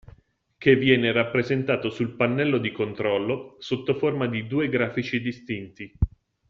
[0.57, 5.93] Che viene rappresentato sul pannello di controllo sottoforma di due grafici distinti.